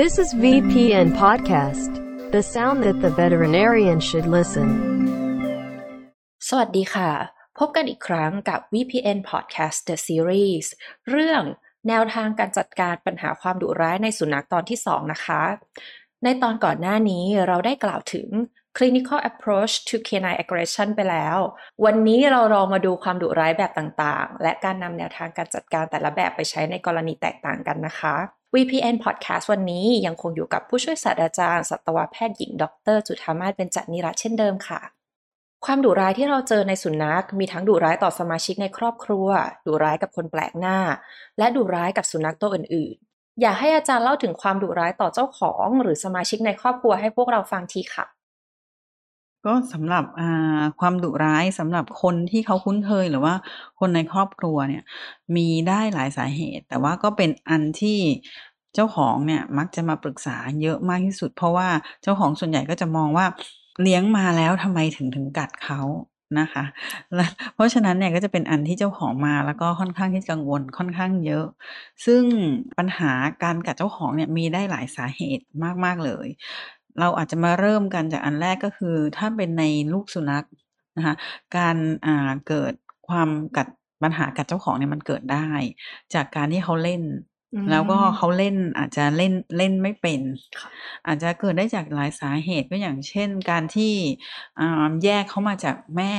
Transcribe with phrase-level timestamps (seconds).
[0.00, 1.90] This is VPN Podcast,
[2.32, 4.68] the sound that the veterinarian should listen.
[6.48, 7.10] สวัสดีค่ะ
[7.58, 10.66] พบกันอีกครั้งกับ VPN Podcast The Series
[11.10, 11.42] เรื่อง
[11.88, 15.42] แนวทางการจัดการปัญหาความดุร้ายในสุนัขตอนที่ 2 นะคะ
[16.24, 18.28] ในตอนก่อนหน้านี้เราได้กล่าวถึง
[18.76, 21.36] clinical approach to canine aggression ไปแล้ว
[21.84, 28.16] วันนี้เราลองมาดูความดุร้ายแบบต่างๆ และการนำแนวทางการจัดการแต่ละแบบไปใช้ในกรณีแตกต่างกันนะคะ
[28.56, 34.80] VPN Podcast วันนี้ยังคงอยู่กับผู้ช่วยศาสตราจารย์สัตวแพทย์หญิง ดร จุธามาศเป็นจันนิรัตเช่นเดิมค่ะ
[35.64, 39.26] ความดุร้ายที่เราเจอในสุนัข มีทั้งดุร้ายต่อสมาชิกในครอบครัว
[39.66, 40.78] ดุร้ายกับคนแปลกหน้า
[41.38, 48.06] และดุร้ายกับสุนัขตัวอื่น ๆ อยากให้อาจารย์เล่าถึงความดุร้ายต่อเจ้าของ หรือสมาชิกในครอบครัวให้พวกเราฟังทีค่ะ
[49.46, 53.34] ก็สำหรับอ่าความดุร้ายสำหรับคนที่เขาคุ้นเคยหรือว่า
[53.80, 54.82] คนในครอบครัวเนี่ย
[55.36, 57.98] มีได้หลายสาเหตุ แต่ว่าก็เป็นอันที่
[58.74, 61.68] เจ้าของเนี่ยมักจะมาปรึกษาเยอะมากที่สุด เพราะว่า
[62.02, 63.26] เจ้าของส่วนใหญ่ก็จะมองว่า
[63.82, 65.80] เลี้ยงมาแล้วทำไมถึงถึงกัดเขา
[66.40, 66.64] นะคะ
[67.16, 71.46] และเพราะฉะนั้นเนี่ยก็จะเป็นอันที่เจ้าของมาแล้วก็ค่อนข้างที่กังวลค่อนข้างเยอะ
[72.06, 72.22] ซึ่ง
[72.78, 73.12] ปัญหา
[73.42, 75.44] การกัดเจ้าของเนี่ยมีได้หลายสาเหตุ
[75.84, 76.26] มาก ๆ เลย
[77.00, 80.46] เราอาจจะมาเริ่มกันจากอันแรกก็คือ ถ้าเป็นในลูกสุนัข
[80.96, 81.14] นะคะ
[81.56, 81.76] การ
[82.06, 82.72] อ่าเกิด
[83.08, 83.68] ความกัด
[84.02, 85.48] ปัญหากัดเจ้าของเนี่ยมันเกิดได้
[86.14, 87.02] จากการที่เขาเล่น
[87.54, 90.20] อืมแล้วก็เขาเล่นอาจจะเล่นเล่นไม่เป็น
[90.60, 90.70] ค่ะ
[91.06, 93.94] อาจจะเกิดได้จากหลายสาเหตุก็อย่างเช่น การที่
[94.60, 96.14] อ่าแยกเขามาจากแม่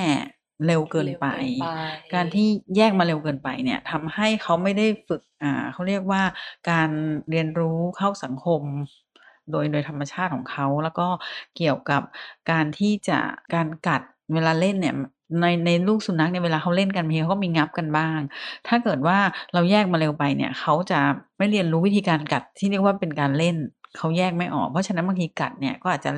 [0.65, 1.65] เร็วเกินไปเร็วเกินไป
[2.13, 6.23] การที่แยกมาเร็วเกินไปเนี่ยทำให้เขาไม่ได้ฝึกอ่าเขาเรียกว่า
[6.69, 6.89] การ
[7.29, 8.61] เรียนรู้เข้าสังคม
[9.51, 11.07] โดยโดยธรรมชาติของเขาแล้วก็
[11.57, 12.01] เกี่ยวกับ
[12.51, 13.19] การที่จะ
[13.53, 14.01] การกัด
[14.33, 14.95] เวลาเล่นเนี่ย
[15.41, 18.19] ในในลูกสุนัขเนี่ยเวลาเขาเล่นกันบางทีเขาก็มีงับกันบ้าง
[18.67, 19.17] ถ้าเกิดว่า
[19.53, 20.99] เราแยกมาเร็วไปเนี่ยเขาจะ
[21.37, 23.55] ไม่เรียนรู้วิธีการกัดที่เรียกว่าเป็นการเล่น
[23.97, 26.09] เขาแยกไม่ออก เพราะฉะนั้นบางทีกัดเนี่ยก็อาจจะ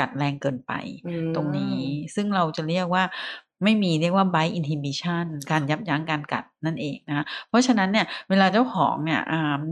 [0.00, 0.72] กัดแรงเกินไป
[1.06, 1.76] อืมตรงนี้
[2.14, 3.04] ซึ่งเราจะเรียกว่า
[3.64, 9.20] ไม่มีเรียกว่า bite inhibition การยับยั้งการกัดนั่นเองนะคะเพราะฉะนั้นเนี่ยเวลาเจ้าของเนี่ย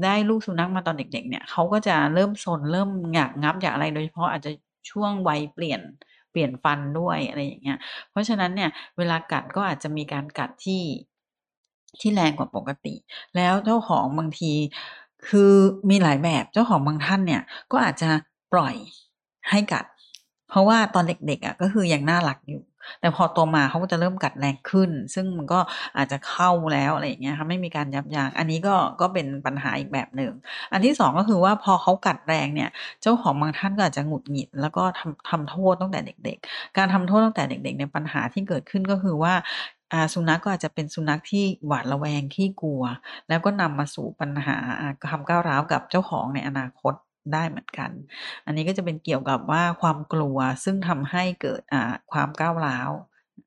[0.04, 4.50] ได้ลูกสุนัขมาตอนเด็กๆเนี่ยเขาก็จะเริ่มซนเริ่มอยากงับอยากอะไรโดยเฉพาะอาจจะ
[4.91, 5.81] ช่วงวัยเปลี่ยน
[6.31, 7.78] เปลี่ยนฟันด้วยอะไรอย่างเงี้ย
[8.10, 10.82] เพราะฉะนั้นเนี่ยเวลากัดก็อาจจะมีการกัดที่
[12.00, 12.94] ที่แรงกว่าปกติ
[13.36, 14.53] แล้วเจ้าของบางที
[15.28, 15.53] คือ
[15.91, 17.42] มีหลายแบบเจ้าของบางท่านเนี่ย
[17.72, 18.10] ก็อาจจะ
[18.53, 18.75] ปล่อย
[19.50, 19.84] ให้กัด
[20.48, 22.62] เพราะว่าตอนเด็กๆอะก็คือยังน่ารักอยู่
[23.00, 25.60] แต่พอโตมาเขาก็จะเริ่มกัดแรงขึ้น ซึ่งมันก็
[25.96, 30.32] อาจจะเข้าแล้วอะไรอย่างเงี้ยค่ะไม่มีการยับยั้งอันนี้ก็ก็เป็นปัญหาอีกแบบหนึ่ง
[30.72, 32.70] อันที่สองก็คือว่าพอเขากัดแรงเนี่ย
[33.02, 39.34] เจ้าของบางท่านก็อาจจะหงุดหงิด แล้วก็ทำทำโทษตั้งแต่เด็ก ๆ การทำโทษตั้งแต่เด็กๆเนี่ยปัญหาที่เกิดขึ้นก็คือว่า
[39.92, 42.82] อาสุนัขก็อาจจะเป็นสุนัขที่หวาดระแวงขี้กลัว
[43.28, 46.94] แล้วก็นำมาสู่ปัญหาอ่าความก้าวร้าวกับเจ้าของในอนาคต
[47.34, 47.91] ได้เหมือนกัน
[48.46, 51.62] อันนี้ก็จะเป็นเกี่ยวกับว่าความกลัวซึ่งทำให้เกิด
[52.12, 52.91] ความก้าวร้าว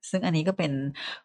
[0.09, 0.71] ซึ่งอันนี้ก็เป็น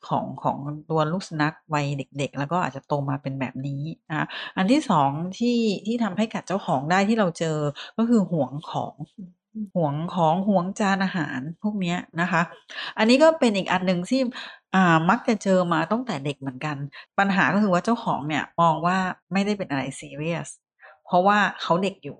[0.09, 0.59] ของของ
[0.91, 4.27] ตัวลูกสุนัขวัยเด็ก ๆ แล้วก็อาจจะโตมาเป็นแบบนี้นะ
[4.57, 7.59] อันที่สองที่ที่ทำให้กัดเจ้าของได้ที่เราเจอ
[7.99, 8.95] ก็คือห่วงของ
[9.75, 12.43] ห่วงของห่วงจานอาหารพวกเนี้ยนะคะ
[12.99, 14.21] อันนี้ก็เป็นอีกอันหนึ่งที่
[15.11, 16.77] มักจะเจอมาตั้งแต่เด็กเหมือนกัน
[17.19, 18.99] ปัญหาก็คือว่าเจ้าของเนี่ยมองว่า
[19.33, 20.49] ไม่ได้เป็นอะไรซีเรียส
[21.07, 22.19] เพราะว่าเขาเด็กอยู่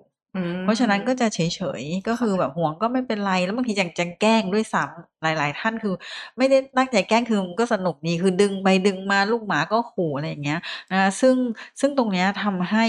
[0.63, 1.39] เพราะฉะนั้นก็จะเฉ
[1.81, 5.95] ยๆ ก็คือแบบห่วงก็ไม่เป็นไร แล้วบางทียังจะแกล้งด้วยซ้ำหลายๆ ท่านคือ
[6.37, 10.59] ไม่ได้ตั้งใจแกล้งคือมันก็สนุกดีคือดึงไปดึงมาลูกหมาก็ขู่อะไรอย่างเงี้ย
[10.91, 11.35] นะคะซึ่ง
[11.79, 12.85] ซึ่งตรงเนี้ยทำให้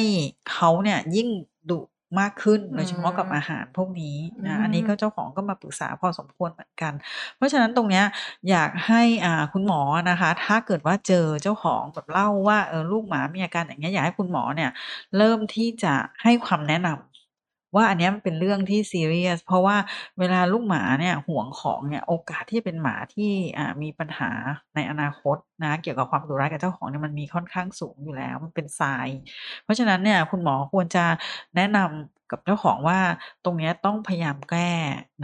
[0.52, 1.28] เขาเนี่ยยิ่ง
[1.70, 1.80] ดุ
[2.20, 6.92] มากขึ้นโดยเฉพาะกับอาหารพวกนี้นะอันนี้ก็เจ้าของก็มาปรึกษาพอสมควรเหมือนกัน
[7.36, 8.04] เพราะฉะนั้นตรงเนี้ย
[8.50, 9.80] อยากให้อ่าคุณหมอ
[10.10, 14.70] นะคะ ถ้าเกิดว่าเจอเจ้าของแบบเล่าว่าเออลูกหมามีอาการอย่างเงี้ยอยากให้คุณหมอเนี่ย
[15.16, 17.09] เริ่มที่จะให้ความแนะนำ
[17.74, 19.76] ว่าอันนี้มันเป็นเรื่องที่ซีเรียสเพราะว่า
[20.18, 23.30] เวลาลูกหมาเนี่ยห่วงของเนี่ยโอกาสที่เป็นหมาที่
[23.82, 24.30] มีปัญหา
[24.74, 29.08] ในอนาคตนะเกี่ยวกับความดุร้ายกับเจ้าของเนี่ยมันมีค่อนข้างสูงอยู่แล้วมันเป็นทราย
[29.64, 31.04] เพราะฉะนั้นเนี่ยคุณหมอควรจะ
[31.56, 33.00] แนะนำกับเจ้าของว่า
[33.44, 34.70] ตรงนี้ต้องพยายามแก้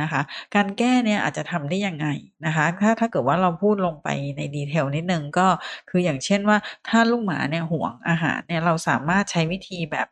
[0.02, 0.20] นะคะ
[0.54, 2.06] การแก้เนี่ยอาจจะทำได้ยังไง
[2.46, 5.48] นะคะ ถ้าถ้าเกิดว่าเราพูดลงไปในดีเทลนิดนึงก็
[5.90, 10.06] คืออย่างเช่นว่าถ้าลูกหมาเนี่ยห่วงอาหารเนี่ยเราสามารถใช้วิธีแบบ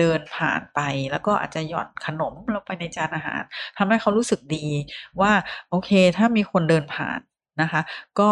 [0.00, 0.80] เดินผ่านไป
[1.12, 3.42] แล้วก็อาจจะหย่อนขนมลงไปในจานอาหาร
[3.78, 4.66] ทำให้เขารู้สึกดี
[5.20, 5.32] ว่า
[5.70, 7.20] โอเค ถ้ามีคนเดินผ่าน
[7.62, 7.80] นะคะ
[8.20, 8.30] ก็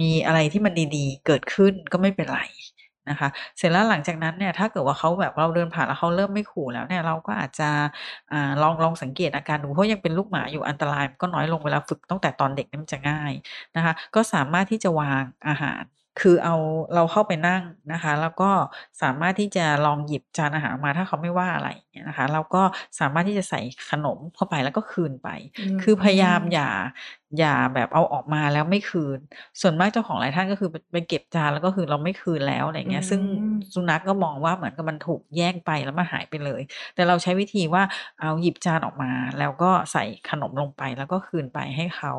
[0.00, 2.40] มีอะไรที่มันดีๆ เกิดขึ้นก็ไม่เป็นไร
[3.10, 3.28] นะคะ
[3.58, 7.68] เสร็จแล้วหลังจากนั้นเนี่ยถ้าเกิดว่าเขาแบบเราเดินผ่านแล้วเขาเริ่มไม่ขู่แล้วเนี่ยเราก็อาจจะ
[8.32, 13.32] อลองลองสังเกตอาการดูเพราะยังเป็นลูกหมาอยู่อันตรายก็น้อยลงเวลาฝึกตั้งแต่ตอนเด็กนี่มันจะง่าย
[13.76, 15.82] นะคะ ก็สามารถที่จะวางอาหาร
[16.20, 16.54] คือเอา
[16.94, 18.50] เราเข้าไปนั่งนะคะ แล้วก็
[19.02, 22.62] สามารถที่จะลองหยิบจานอาหารออกมาถ้าเขาไม่ว่าอะไรอย่างเงี้ยนะคะ เราก็
[23.00, 23.60] สามารถที่จะใส่
[23.90, 25.28] ขนมเข้าไปแล้วก็คืนไป
[25.58, 26.70] อืมคือพยายามอย่า
[27.38, 29.18] อย่าแบบเอาออกมาแล้วไม่คืน
[29.60, 36.60] ส่วนมากเจ้าของหลายท่านก็คือไปไปเก็บจานแล้วก็คือเราไม่คืนแล้วอะไรเงี้ย ซึ่งอืม สุนัขก็มองว่าเหมือนกับมันถูกแย่งไปแล้วมันหายไปเลย
[36.94, 37.82] แต่เราใช้วิธีว่า
[38.20, 42.12] เอาหยิบจานออกมา แล้วก็ใส่ขนมลงไปแล้วก็คืนไปให้เขา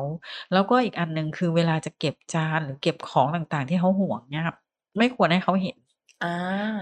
[0.52, 4.56] แล้วก็อีกอันหนึ่งคือเวลาจะเก็บจานหรือเก็บของต่างๆ ที่เขาห่วงเนี่ยครับ
[4.98, 5.76] ไม่ควรให้เขาเห็น
[6.20, 6.28] อ่า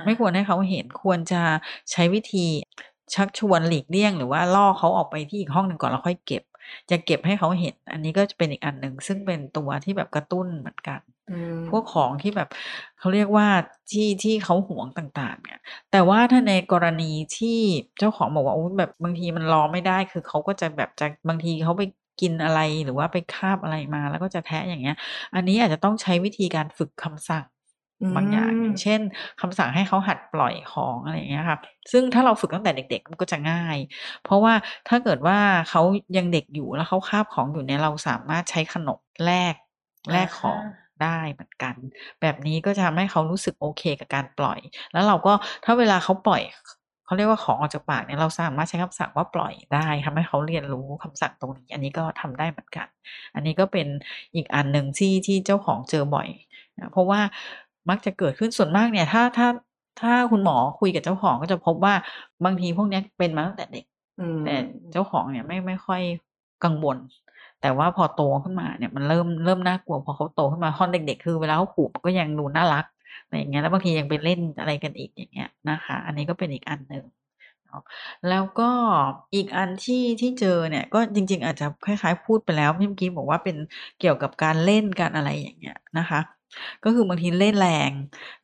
[0.05, 1.43] ไม่ควรให้เขาเห็นควรจะ
[1.93, 2.47] ใช้วิธี
[3.15, 6.43] ชักชวนหลีกเลี่ยงหรือว่าล่อเขาออกไปที่อีกห้องหนึ่งก่อนแล้วค่อยเก็บ
[6.91, 12.49] จะเก็บให้เขาเห็น อันนี้ก็จะเป็นอีกอันหนึ่งซึ่งเป็นตัวที่แบบกระตุ้นเหมือนกันอืมพวกของที่แบบ
[12.99, 13.49] เขาเรียกว่า
[13.91, 15.61] ที่ที่เขาหวงต่างๆ เนี่ย
[15.91, 17.59] แต่ว่าถ้าในกรณีที่
[17.99, 21.83] เจ้าของบอกว่าโอ้ยแบบบางทีมันรอไม่ได้ คือเขาก็จะแบบจะบางทีเขาไป
[22.21, 24.97] กินอะไรหรือว่าไปคาบอะไรมาแล้วก็จะแทะอย่างเงี้ย
[25.35, 27.45] อันนี้อาจจะต้องใช้วิธีการฝึกคำสั่ง
[28.17, 29.01] บางอย่างอย่างเช่น
[29.41, 31.61] คำสั่งให้เขาหัดปล่อยของอะไรอย่างเงี้ยครับ
[31.93, 33.77] ซึ่งถ้าเราฝึกตั้งแต่เด็ก ๆ มันก็จะง่าย
[34.25, 34.55] เพราะว่า
[34.89, 35.39] ถ้าเกิดว่า
[35.71, 35.83] เขา
[36.17, 39.55] ยังเด็กอยู่แล้วเขาคาบของอยู่เนี่ยเราสามารถใช้ขนมแลก
[40.13, 40.63] แลกของ
[41.03, 41.75] ได้เหมือนกัน
[42.21, 44.59] แบบนี้ก็จะทำให้เขารู้สึกโอเคกับการปล่อย
[44.93, 45.33] แล้วเราก็
[45.65, 46.43] ถ้าเวลาเขาปล่อย
[47.07, 52.87] เขาเรียกว่าของออกจากปากเนี่ยเราสามารถใช้คำสั่งว่าปล่อยได้ทำให้เขาเรียนรู้คำสั่งตรงนี้ อันนี้ก็ทำได้เหมือนกัน
[53.35, 53.87] อันนี้ก็เป็น
[54.35, 56.29] อีกอันหนึ่งที่ที่เจ้าของเจอบ่อย
[56.79, 57.21] นะเพราะว่า
[57.91, 59.49] มักจะเกิดขึ้นส่วนมากเนี่ย ถ้าถ้า
[60.01, 61.95] ถ้าคุณหมอคุยกับเจ้าของก็จะพบว่า
[62.45, 63.85] บางทีพวกเนี้ยเป็นมาตั้งแต่เด็ก
[64.21, 64.55] อืมแต่
[64.93, 66.03] เจ้าของเนี่ยไม่ไม่ค่อย
[66.65, 66.97] กังวล
[67.61, 72.85] แต่ว่าพอโตขึ้นมาเนี่ยมันเริ่มเริ่มน่ากลัวพอเขาโตขึ้นมาตอนเด็ก ๆ คือเวลาเขาขู่มันก็ยังดูน่ารัก
[73.25, 77.05] อะไรอย่างเงี้ยแล้วบางทียังไปเล่นอะไรกันอีกอย่างเงี้ยนะคะ อันนี้ก็เป็นอีกอันหนึ่ง
[77.67, 77.83] เนาะ
[78.29, 78.71] แล้วก็
[79.35, 83.57] อีกอันที่ที่เจอเนี่ยก็จริง ๆ อาจจะคล้ายๆ พูดไปแล้วเมื่อกี้บอกว่าเป็น
[84.01, 86.21] เกี่ยวกับการเล่นการอะไรอย่างเงี้ยนะคะ
[86.85, 87.91] ก็คือบางทีเล่นแรง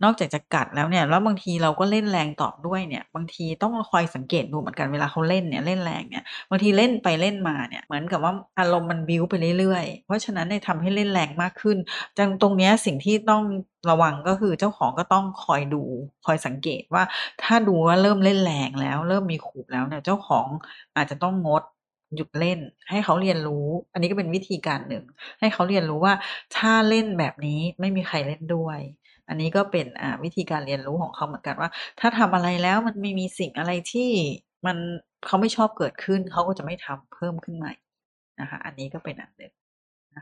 [0.04, 11.76] นอกจากจะกัดแล้วเนี่ย แล้วบางทีเราก็เล่นแรงตอบด้วยเนี่ย บางทีต้องคอยสังเกตดูเหมือนกันเวลาเขาเล่นเนี่ยเล่นแรงเนี่ย บางทีเล่นไปเล่นมาเนี่ยเหมือนกับว่าอารมณ์มันบิ้วไปเรื่อยๆ เพราะฉะนั้นเนี่ยทำให้เล่นแรงมากขึ้น
[12.18, 13.42] จังตรงเนี้ยสิ่งที่ต้อง
[13.90, 15.82] ระวังก็คือเจ้าของก็ต้องคอยดู
[16.26, 17.04] คอยสังเกตว่า
[17.42, 20.46] ถ้าดูว่าเริ่มเล่นแรงแล้ว เริ่มมีขู่แล้วเนี่ยเจ้าของ
[20.96, 21.62] อาจจะต้องงด
[22.16, 22.58] หยุดเล่น
[22.90, 25.04] ให้เขาเรียนรู้ อันนี้ก็เป็นวิธีการหนึ่ง
[25.40, 26.14] ให้เขาเรียนรู้ว่า
[26.56, 28.80] ถ้าเล่นแบบนี้ไม่มีใครเล่นด้วย
[29.28, 29.86] อันนี้ก็เป็น
[30.24, 31.70] วิธีการเรียนรู้ของเขาเหมือนกันว่า
[32.00, 34.10] ถ้าทำอะไรแล้วมันไม่มีสิ่งอะไรที่
[34.66, 34.76] มัน
[35.26, 37.72] เขาไม่ชอบเกิดขึ้น เขาก็จะไม่ทำเพิ่มขึ้นใหม่
[38.40, 39.52] นะคะ อันนี้ก็เป็นอันหนึ่ง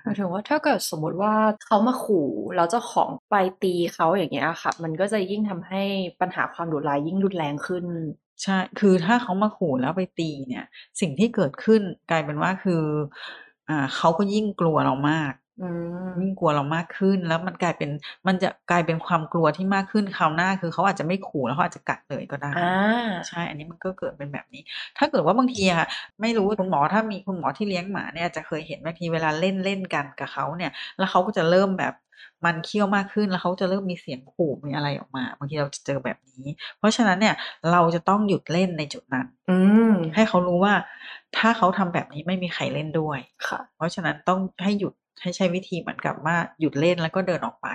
[0.02, 1.34] หมายถึงว่าถ้าเกิดสมมติว่า
[1.66, 5.82] เขามาขู่แล้วเจ้าของไปตีเขาอย่างเงี้ยค่ะ มันก็จะยิ่งทำให้
[6.20, 7.84] ปัญหาความดุร้ายยิ่งรุนแรงขึ้น
[8.42, 10.64] ใช่ คือถ้าเขามาขู่แล้วไปตีเนี่ย
[11.00, 12.82] สิ่งที่เกิดขึ้นกลายเป็นว่าคือ
[13.68, 15.68] อ่าเขาก็ยิ่งกลัวเรามากอื
[16.04, 17.90] มยิ่งกลัวเรามากขึ้นแล้วมันกลายเป็น
[18.26, 22.60] มันจะกลายเป็นความกลัวที่มากขึ้นคราวหน้าคือเขาอาจจะไม่ขู่แล้วเขาอาจจะกัดเลยก็ได้อ่า
[23.28, 24.62] ใช่ อันนี้มันก็เกิดเป็นแบบนี้
[24.98, 25.88] ถ้าเกิดว่าบางทีอะค่ะ
[26.20, 31.94] ไม่รู้คุณหมอถ้ามีคุณหมอที่เลี้ยงหมาเนี่ยจะเคยเห็นบางทีเวลาเล่นเล่นกันกับเขาเนี่ย แล้วเขาก็จะเริ่มแบบ
[32.44, 36.46] มันเคี้ยวมากขึ้นแล้วเขาจะเริ่มมีเสียงขู่มีอะไรออกมาบางทีเราจะเจอแบบนี้
[36.78, 37.34] เพราะฉะนั้นเนี่ย
[37.72, 39.58] เราจะต้องหยุดเล่นในจุดนั้น อื
[39.90, 40.74] มให้เขารู้ว่า
[41.36, 47.68] ถ้าเขาทำแบบนี้ไม่มีใครเล่นด้วยค่ะ เพราะฉะนั้นต้องให้หยุดให้ใช้วิธีเหมือนกับว่าหยุดเล่นแล้วก็เดินออกไป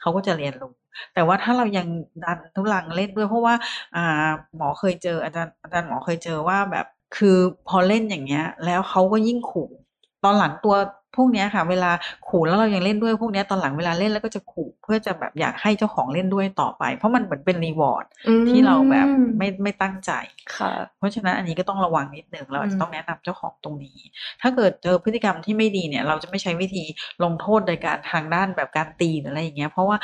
[0.00, 0.72] เขาก็จะเรียนรู้
[1.14, 1.86] แต่ว่าถ้าเรายัง
[2.24, 3.54] ดันทุลังเล่นด้วยเพราะว่า
[3.96, 6.86] อ่า หมอเคยเจออาจารย์อาจารย์หมอเคยเจอว่าแบบ
[7.16, 7.36] คือ
[7.68, 9.68] พอเล่นอย่างเงี้ย แล้วเขาก็ยิ่งขู่
[10.24, 10.74] ตอนหลังตัว
[11.16, 11.90] พวกเนี้ยค่ะ เวลา
[12.28, 20.12] ขู่แล้วเรายังเล่นด้วยพวกเนี้ยตอนหลังเวลาเล่นแล้วก็จะขู่เพื่อจะแบบอยากให้เจ้าของเล่นด้วยต่อไป เพราะมันเหมือนเป็นรีวอร์ดอืที่เราแบบมไม่ไม่ตั้งใจ
[20.54, 23.98] ค่ะ เพราะฉะนั้นอันนี้ก็ต้องระวังนิดหนึ่งเราอาจอืจะมต้องแนะนำเจ้าของตรงนี้
[24.42, 26.84] ถ้าเกิดเจอพฤติกรรมที่ไม่ดีเนี่ย เราจะไม่ใช้วิธี
[27.24, 29.96] ลงโทษโดยการทางด้านแบบการตีหรืออะไรอย่างเงี้ยเพราะว่า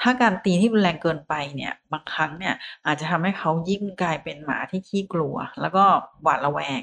[0.00, 2.54] ถ้าการตีที่รุนแรงเกินไปเนี่ย บางครั้งเนี่ย
[2.86, 5.84] อาจจะทำให้เขายิ่งกลายเป็นหมาที่ขี้กลัว แล้วก็
[6.22, 6.80] หวาดระแวง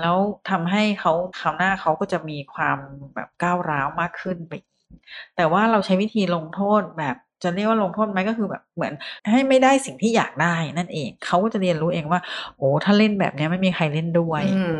[0.00, 0.16] แล้ว
[0.50, 2.78] ทำให้เขาคราวหน้าเขาก็จะมีความ
[3.14, 4.88] แบบก้าวร้าวมากขึ้นไปอีก
[5.36, 8.92] แต่ว่าเราใช้วิธีลงโทษแบบจะเรียกว่าลงโทษไหมก็คือแบบเหมือน
[9.30, 12.20] ให้ไม่ได้สิ่งที่อยากได้นั่นเองเขาก็จะเรียนรู้เองว่า
[12.56, 14.78] โอ้ถ้าเล่นแบบเนี้ยไม่มีใครเล่นด้วยอืม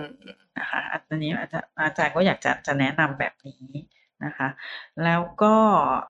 [0.59, 3.65] นะคะอันนี้อาจจะอาจารย์ก็อยากจะจะแนะนำแบบนี้
[4.25, 4.49] นะคะ
[5.05, 5.55] แล้วก็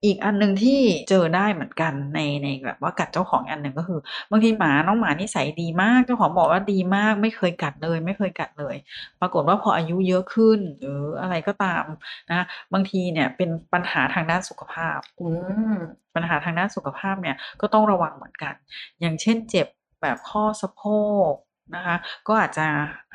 [0.05, 3.99] อีกอันหนึ่งที่เจอได้เหมือนกันในในแบบว่ากัดเจ้าของอันหนึ่งก็คือ
[4.31, 8.75] บางทีหมาน้องหมานิสัยดีมากเจ้าของบอกว่าดีมาก ไม่เคยกัดเลย ไม่เคยกัดเลย
[9.21, 11.83] ปรากฏว่าพออายุเยอะขึ้น หรืออะไรก็ตาม
[12.29, 15.21] นะบางทีเนี่ยเป็นปัญหาทางด้านสุขภาพอ
[16.15, 18.53] ปัญหาทางด้านสุขภาพเนี่ยก็ต้องระวังเหมือนกัน
[19.01, 19.67] อย่างเช่นเจ็บ
[20.01, 20.83] แบบข้อสะโพ
[21.31, 21.33] ก
[21.75, 21.95] นะคะ
[22.27, 22.65] ก็อาจจะ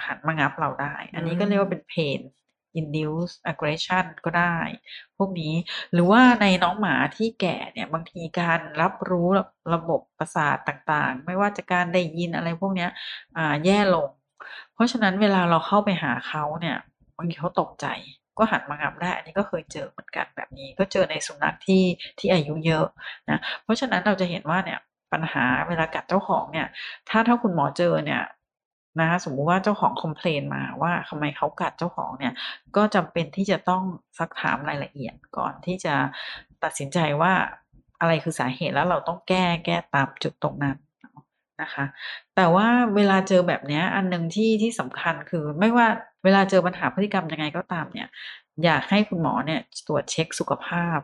[0.07, 2.21] หันมางับเราได้ อันนี้ก็เรียกว่าเป็นเพน
[2.79, 4.59] induce aggression ก็ได้
[5.17, 5.55] พวกนี้
[5.93, 9.29] หรือว่าในน้องหมาที่แก่เนี่ยบางทีการรับรู้
[9.75, 12.91] ระบบประสาทต่างๆ ไม่ว่าจะการได้ยินอะไรพวกเนี้ย
[13.65, 14.09] แย่ลง
[14.75, 16.77] เพราะฉะนั้นเวลาเราเข้าไปหาเขาเนี่ย
[17.17, 17.87] บางทีเขาตกใจ
[18.39, 21.85] ก็หันมางับได้อันนี้ก็เคยเจอเหมือนกันแบบนี้ ก็เจอในสุนัขที่
[22.19, 22.87] ที่อายุเยอะ
[23.31, 24.79] นะเพราะฉะนั้นเราจะเห็นว่าเนี่ย
[25.13, 26.67] ปัญหาเวลากัดเจ้าของเนี่ย
[27.09, 28.23] ถ้าถ้าคุณหมอเจอเนี่ย
[28.99, 32.33] นะคะสมมุติว่าเจ้าของคอมเพลนมาว่าทำไมเขากัดเจ้าของเนี่ย
[32.77, 33.83] ก็จำเป็นที่จะต้อง
[34.19, 35.95] ซักถามรายละเอียดก่อนที่จะ
[36.65, 37.33] ตัดสินใจว่า
[38.01, 40.77] อะไรคือสาเหตุแล้วเราต้องแก้แก้ตามจุดตรงนั้น
[41.63, 41.85] นะคะ
[42.37, 45.87] แต่ว่าเวลาเจอแบบนี้อันหนึ่งที่ที่สำคัญคือไม่ว่า
[46.25, 48.09] เวลาเจอปัญหาพฤติกรรมยังไงก็ตามเนี่ย
[48.65, 50.99] อยากให้คุณหมอเนี่ยตรวจเช็กสุขภาพ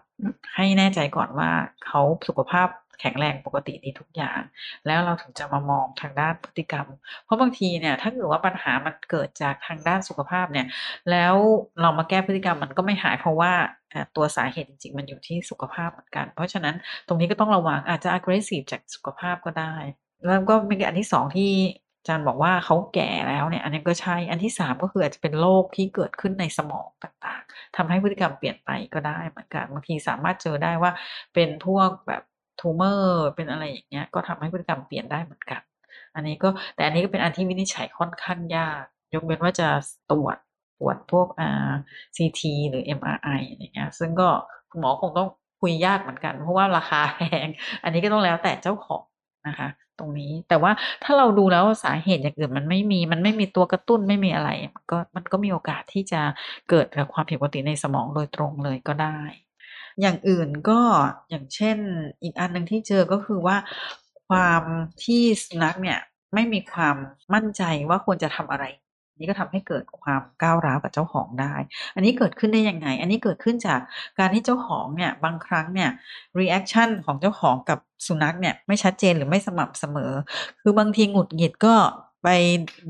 [0.55, 1.51] ให้แน่ใจก่อนว่า
[1.87, 2.69] เขาสุขภาพ
[3.01, 4.41] แข็งแรงปกติดีทุกอย่าง
[4.87, 6.87] แล้วเราถึงจะมามองทางด้านพฤติกรรม
[7.25, 10.67] เพราะบางทีเนี่ยถ้าเกิดว่าปัญหามันเกิดจากทางด้านสุขภาพเนี่ย
[11.11, 11.35] แล้ว
[11.81, 13.53] เรามาแก้พฤติกรรมมันก็ไม่หายเพราะว่า
[14.17, 16.75] ตัวสาเหตุจริงๆ มันอยู่ที่สุขภาพเหมือนกัน เพราะฉะนั้น
[17.07, 19.75] ตรงนี้ก็ต้องระวังอาจจะ aggressive จากสุขภาพก็ได้
[20.27, 21.53] แล้วก็มีอันที่2ที่
[21.99, 30.93] อาจารย์บอกว่าเขาแก่แล้วเนี่ย อันนี้ก็ใช่ อันที่3ก็คืออาจจะเป็นโรคที่เกิดขึ้นในสมองต่างๆทำให้พฤติกรรมเปลี่ยนไปก็ได้เหมือนกันบางทีสามารถเจอได้ว่า
[31.35, 32.23] เป็นพวกแบบ
[32.61, 33.03] tumor
[33.37, 35.61] เป็นอะไรอย่างเงี้ยก็ทำให้พฤติกรรมเปลี่ยนได้เหมือนกัน
[36.15, 38.83] อันนี้ก็แต่อันนี้ก็เป็นอันที่วินิจฉัยค่อนข้างยาก
[39.15, 39.69] ยกเว้นว่าจะ
[40.11, 40.37] ตรวจ
[40.81, 41.71] ตรวจพวกอ่า
[42.17, 44.29] CT หรือ MRI อะไรอย่างเงี้ยซึ่งก็
[44.71, 45.29] คุณหมอคงต้อง
[45.61, 47.49] คุยยากเหมือนกัน เพราะว่าราคาแพง
[47.83, 49.03] อันนี้ก็ต้องแล้วแต่เจ้าของ
[49.49, 50.73] นะคะตรงนี้แต่ว่า
[51.05, 56.21] ถ้าเราดูแล้วสาเหตุอย่างอื่นมันไม่มีมันไม่มีตัวกระตุ้นไม่มีอะไร มันก็มันก็มีโอกาสที่จะ
[56.71, 59.19] เกิดกับความผิดปกติในสมองโดยตรงเลยก็ได้
[60.01, 60.81] อย่างอื่นก็
[61.31, 61.79] อย่างเช่น
[62.23, 63.57] อีกอันหนึ่งที่เจอก็คือว่า
[64.29, 64.63] ความ
[65.05, 65.99] ที่สุนัขเนี่ย
[66.35, 66.97] ไม่มีความ
[67.35, 68.65] มั่นใจว่าควรจะทำอะไร
[69.19, 71.55] นี่ก็ทำให้เกิดความก้าวร้าวกับเจ้าของได้
[71.95, 73.81] อันนี้เกิดขึ้นได้ยังไง อันนี้เกิดขึ้นจาก
[74.19, 75.91] การที่เจ้าของเนี่ยบางครั้งเนี่ย
[76.39, 80.13] รีแอกชันของเจ้าของกับสุนัขเนี่ยไม่ชัดเจนหรือไม่สม่ำเสมอ
[80.61, 81.75] คือบางทีหงุดหงิดก็
[82.23, 82.29] ไป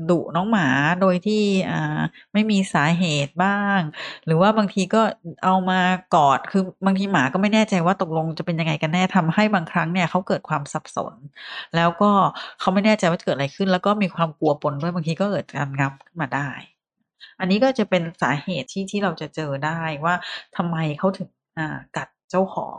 [0.09, 0.67] ดุน้องหมา
[1.01, 1.99] โดยที่อ่า
[2.33, 3.79] ไม่มีสาเหตุบ้าง
[4.25, 5.01] หรือว่าบางทีก็
[5.43, 5.81] เอามา
[6.15, 11.13] กอดคือบางทีหมาก็ไม่แน่ใจว่าตกลงจะเป็นยังไงกันแน่ทำให้บางครั้งเนี่ยเขาเกิดความสับสน
[11.75, 12.11] แล้วก็
[12.59, 16.49] เขาไม่แน่ใจว่าเกิดอะไรขึ้น แล้วก็มีความกลัวปนด้วยบางทีก็เกิดการงับขึ้นมาได้
[17.39, 20.15] อันนี้ก็จะเป็นสาเหตุที่ที่เราจะเจอได้ว่า
[20.57, 22.75] ทำไมเขาถึงอ่ากัดเจ้าของ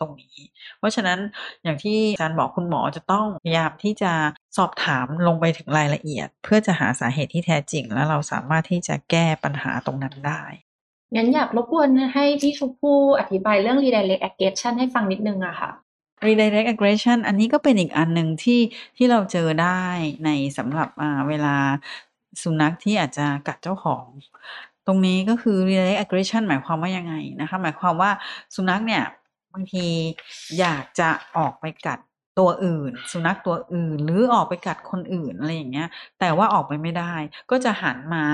[0.00, 0.38] ตรงนี้
[0.78, 1.18] เพราะฉะนั้น
[1.62, 4.12] อย่างที่อาจารย์บอกคุณหมอจะต้องพยายามที่จะ
[4.56, 10.42] สอบถามลงไปถึงรายละเอียด เพื่อจะหาสาเหตุที่แท้จริง แล้วเราสามารถที่จะแก้ปัญหาตรงนั้นได้
[11.14, 15.70] งั้นอยากรบกวนให้พี่ชมพู่อธิบายเรื่อง redirect aggression ให้ฟังนิดหนึ่งอะค่ะ
[16.26, 18.60] redirect aggression อันนี้ก็เป็นอีกอันหนึ่งที่
[18.96, 19.82] ที่เราเจอได้
[20.24, 21.56] ในสำหรับอ่าเวลา
[22.42, 24.04] สุนัขที่อาจจะกัดเจ้าของ
[24.86, 28.10] ตรงนี้ก็คือ redirect aggression หมายความว่ายังไงนะคะ หมายความว่า
[28.54, 29.04] สุนัขเนี่ย
[29.52, 29.86] บางที
[30.58, 31.98] อยากจะออกไปกัด
[32.38, 35.88] ตัวอื่น สุนัขตัวอื่น หรือออกไปกัดคนอื่นอะไรอย่างเงี้ย
[36.20, 37.14] แต่ว่าออกไปไม่ได้
[37.50, 38.24] ก็จะหันมา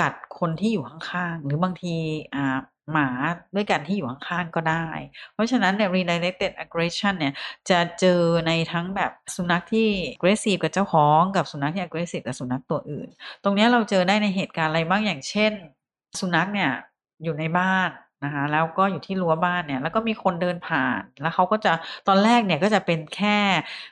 [0.00, 1.94] กัดคนที่อยู่ข้างๆหรือบางที
[2.34, 2.58] อ่า
[2.92, 3.08] หมา
[3.54, 4.86] ด้วยกันที่อยู่ข้างๆก็ได้
[5.34, 7.34] เพราะฉะนั้นเนี่ย redirected aggression เนี่ย
[7.70, 13.08] จะเจอในทั้งแบบสุนัขที่ aggressive กับเจ้าของกับสุนัขที่ aggressive กับสุนัขตัวอื่น
[13.44, 15.52] ตรงนี้เราเจอได้ในเหตุการณ์อะไรบ้างอย่างเช่น
[16.20, 16.70] สุนัขเนี่ย
[17.22, 17.90] อยู่ในบ้าน
[18.24, 21.72] นะคะแล้วก็อยู่ที่รั้วบ้านเนี่ยแล้วก็มีคนเดินผ่านแล้วเขาก็จะ
[22.08, 23.38] ตอนแรกเนี่ยก็จะเป็นแค่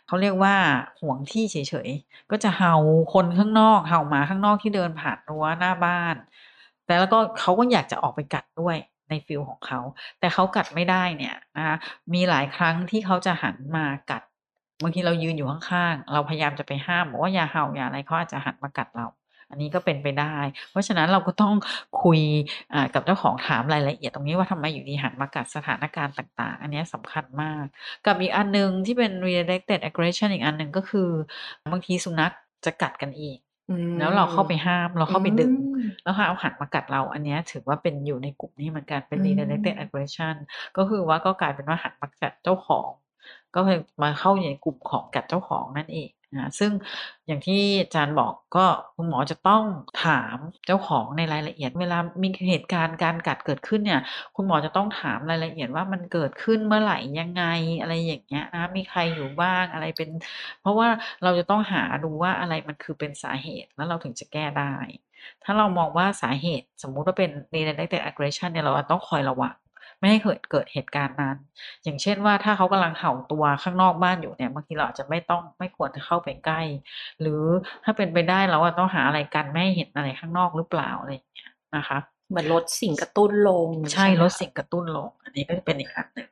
[0.07, 0.55] เขาเรียกว่า
[1.01, 2.75] ห่วงที่เฉยๆก็จะเห่า
[3.15, 6.15] คนข้างนอกเห่าหมาข้างนอกที่เดินผ่านรั้วหน้าบ้าน
[6.87, 8.77] แต่แล้วก็เขาก็อยากจะออกไปกัดด้วย
[9.09, 9.81] ในฟีลของเขา
[10.21, 11.77] แต่เขากัดไม่ได้เนี่ยนะคะ
[12.15, 14.23] มีหลายครั้งที่เขาจะหันมากัด
[14.83, 19.07] บางทีเรายืนอยู่ข้างๆเราพยายามจะไปห้ามบอกว่าอย่าเห่าอย่าอะไรเขาอาจจะหันมากัดเรา
[19.53, 20.37] อันนี้ก็เป็นไปได้
[20.71, 21.55] เพราะฉะนั้นเราก็ต้อง
[22.03, 22.21] คุย
[22.75, 27.65] อ่ากับเจ้าของถามรายละเอียดตรงนี้ว่าทำไมอยู่ดีหันมากัดสถานการณ์ต่าง ๆ อันเนี้ยสำคัญมาก
[28.07, 31.09] กับอีกอันหนึ่งที่เป็น redirected aggression อีกอันหนึ่งก็คือ
[31.73, 32.33] บางทีสุนัข
[32.65, 33.37] จะกัดกันเอง
[33.69, 40.35] อืแล้วเราเข้าไปมห้ามเราอืเข้าไปดึงมแล้วเขาหันมากัดเราอันเนี้ยถือว่าเป็นอยู่ในกลุ่มนี้เหมือนกันเป็อืน redirected ม aggression
[40.77, 42.91] ก็คือว่าก็กลายเป็นว่าหันมากัดเจ้าของ
[43.55, 46.73] ก็คือมาเข้าอยู่ในกลุ่มของกัดเจ้าของนั่นเอง นะซึ่ง
[47.27, 49.65] อย่างที่อาจารย์บอกก็คุณหมอจะต้อง
[50.05, 50.37] ถาม
[50.67, 54.01] เจ้าของในรายละเอียดเวลามีเหตุการณ์การกัดเกิดขึ้นเนี่ย
[54.37, 57.45] คุณหมอจะต้องถามรายละเอียดว่ามันเกิดขึ้นเมื่อไหร่ยังไง
[57.81, 60.09] อะไรอย่างเงี้ยนะมีใครอยู่บ้างอะไรเป็น
[60.61, 60.89] เพราะว่า
[61.23, 64.75] เราจะต้องหาดูว่าอะไรมันคือเป็นสาเหตุแล้วเราถึงจะแก้ได้
[65.45, 69.55] ถ้าเรามองว่าสาเหตุสมมุติว่าเป็น redirected aggression เนี่ยเราต้องคอยระวัง
[70.03, 71.37] ไม่ให้เกิดเกิดเหตุการณ์นั้น
[71.85, 76.61] อย่างเช่นว่าถ้าเขากำลังเห่าตัวข้างนอกบ้านอยู่เนี่ยบางทีเราอาจจะไม่ต้องไม่ควรจะเข้าไปใกล้
[77.21, 77.43] หรือ
[77.85, 86.29] ถ้าเป็นไปได้เราอะต้องหาอะไรกันไม่ให้เห็นอะไรข้างนอกหรือเปล่าอะไรอย่างเงี้ยนะคะเหมือนลดสิ่งกระตุ้นลง ใช่ไหมลดคะสิ่งกระตุ้นลง อันนี้ก็จะเป็นอีกอันหนึ่ง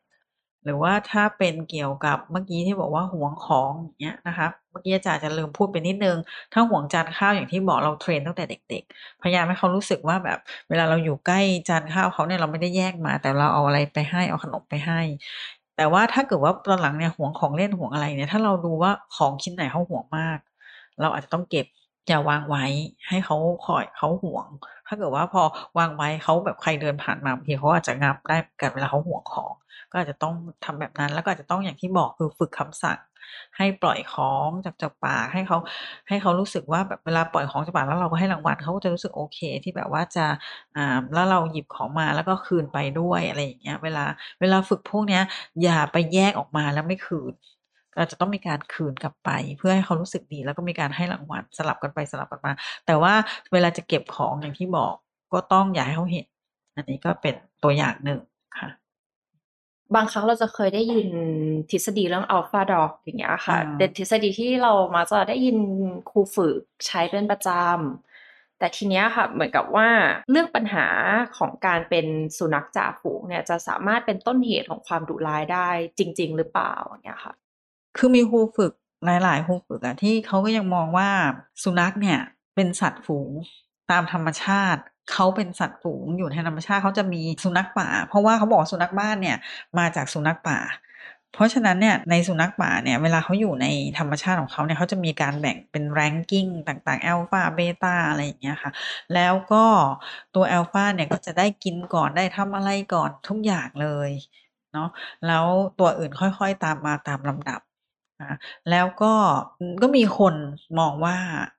[0.65, 6.17] หรือว่าถ้าเป็นเกี่ยวกับเมื่อกี้ที่บอกว่าหวงของอย่างเงี้ยนะคะ เมื่อกี้อาจารย์จะลืมพูดไปนิดนึง
[6.53, 15.00] ถ้าห่วงจานข้าวอย่างที่บอกเราเทรนตั้งแต่เด็ก ๆ พยายามให้เขารู้สึกว่าแบบ เวลาเราอยู่ใกล้จานข้าวเขาเนี่ยเราไม่ได้แยกมา แต่เราเอาอะไรไปให้เอาขนมไปให้
[15.77, 20.39] แต่ว่าถ้าเกิดว่าตอนหลังเนี่ยห่วงของเล่นห่วงอะไรเนี่ยถ้าเราดูว่าของชิ้นไหนเขาห่วงมาก
[21.00, 21.67] เราอาจจะต้องเก็บ
[22.09, 22.65] อย่าวางไว้
[23.09, 23.37] ให้เขา
[23.67, 24.47] คอยเขาห่วง
[24.87, 25.43] ถ้าเกิดว่าพอ
[25.79, 29.53] วางไว้เขาแบบใครเดินผ่านมาบางทีเขาอาจจะงับได้กันเวลาเขาห่วงของ
[29.91, 30.35] ก็อาจจะต้อง
[30.65, 32.99] ทำแบบนั้นแล้วก็อาจจะต้องอย่างที่บอกคือฝึกคำสั่ง
[33.57, 35.59] ให้ปล่อยของจากจากปากให้เขา
[36.09, 40.27] ให้เขารู้สึกว่าแบบเวลาปล่อยของจากปากแล้วเราก็ให้รางวัลเขาก็จะรู้สึกโอเคที่แบบว่าจะ
[40.77, 44.05] อ่าแล้วเราหยิบของมาแล้วก็คืนไปด้วยอะไรอย่างเงี้ย เวลา
[44.41, 45.23] เวลาฝึกพวกเนี้ย
[45.62, 47.33] อย่าไปแยกออกมาแล้วไม่คืน
[47.97, 52.53] เราจะต้องมีการคืนกลับไป เพื่อให้เขารู้สึกดี แล้วก็มีการให้รางวัลสลับกันไปสลับกันมา
[52.87, 53.15] แต่ว่า
[53.53, 54.95] เวลาจะเก็บของอย่างที่บอก
[55.33, 56.27] ก็ต้องอย่าให้เขาเห็น
[56.77, 58.19] อันนี้ก็เป็นตัวอย่างหนึ่ง
[58.59, 58.69] ค่ะ
[59.95, 61.09] บางครั้งเราจะเคยได้ยิน
[61.71, 65.59] ทฤษฎีเรื่อง Alpha Dog อย่างเงี้ยค่ะอ่าเป็นทฤษฎีที่เรามักจะได้ยิน
[66.11, 69.89] ครูฝึกใช้เป็นประจำแต่ทีเนี้ยค่ะ เหมือนกับว่า
[70.31, 70.87] เรื่องปัญหา
[71.39, 72.07] ของการเป็น
[72.39, 75.69] สุนัขจ่าฝูงเนี่ยจะสามารถเป็นต้นเหตุของความดุร้ายได้
[75.99, 77.35] จริง ๆ หรือเปล่าอย่างเงี้ยค่ะ
[77.97, 78.73] คือมีครูฝึก
[79.05, 81.09] หลายๆครูฝึกอะที่เขาก็ยังมองว่า
[81.63, 82.21] สุนัขเนี่ย
[82.55, 83.31] เป็นสัตว์ฝูง
[83.91, 89.37] ตามธรรมชาติ เขาเป็นสัตว์ฝูงอยู่ในธรรมชาติเขาจะมีสุนัขป่า เพราะว่าเขาบอกสุนัขบ้านเนี่ย
[89.79, 90.59] มาจากสุนัขป่า
[91.35, 93.67] เพราะฉะนั้นเนี่ยในสุนัขป่าเนี่ยเวลาเขาอยู่ใน
[93.99, 98.73] ธรรมชาติของเขาเนี่ยเขาจะมีการแบ่งเป็น ranking ต่างๆ alpha beta อะไรอย่างเงี้ยค่ะ
[99.14, 99.64] แล้วก็
[100.35, 104.11] ตัว alpha เนี่ยก็จะได้กินก่อนได้ทำอะไรก่อนทุกอย่างเลย
[104.73, 104.88] เนาะ
[105.26, 105.47] แล้ว
[105.79, 107.61] ตัวอื่นค่อยๆตามมาตามลำดับ
[108.21, 108.37] นะคะ
[108.71, 109.14] แล้วก็
[109.83, 110.35] ก็มีคน
[110.79, 111.17] มองว่า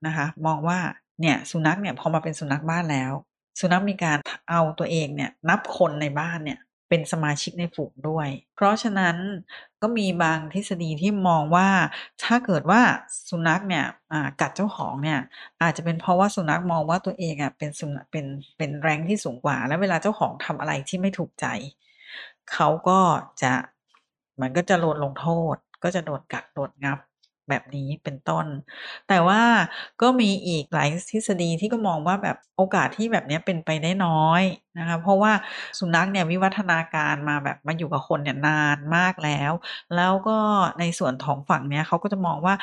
[0.08, 0.79] นะคะ มองว่า
[1.22, 3.13] เนี่ยสุนัขเนี่ยพอมาเป็นสุนัขบ้านแล้ว
[3.60, 4.17] สุนัขมีการ
[4.50, 9.15] เอาตัวเองเนี่ยนับคนในบ้านเนี่ยเป็นสมาชิกในฝูงด้วย เพราะฉะนั้น
[9.81, 11.70] ก็มีบางทฤษฎีที่มองว่า
[12.24, 12.81] ถ้าเกิดว่า
[13.29, 13.86] สุนัขเนี่ย
[14.41, 15.20] กัดเจ้าของเนี่ย
[15.62, 18.25] อาจจะเป็นเพราะว่าสุนัขมองว่าตัวเองอะเป็นสุนัขเป็น
[18.58, 21.45] เป็นแรงที่สูงกว่า แล้วเวลาเจ้าของทำอะไรที่ไม่ถูกใจ
[22.54, 22.99] เขาก็
[23.41, 23.54] จะ
[24.41, 26.99] มือนก็จะโดนลงโทษ ก็จะโดนกัดโดนงับ
[27.49, 28.45] แบบนี้เป็นต้น
[29.10, 29.41] แต่ว่า
[30.01, 34.43] ก็มีอีกหลายทฤษฎีที่ก็มองว่าแบบโอกาสที่แบบนี้เป็นไปได้น้อย
[34.80, 35.32] นะคะเพราะว่า
[35.80, 39.51] สุนัขเนี่ยวิวัฒนาการมาแบบมาอยู่กับคนเนี่ยนานมากแล้ว
[39.95, 40.38] แล้วก็
[40.80, 42.56] ในส่วนของฝั่งเนี้ยเขาก็จะมองว่า